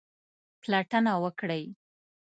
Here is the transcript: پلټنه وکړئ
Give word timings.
پلټنه 0.61 1.13
وکړئ 1.23 1.63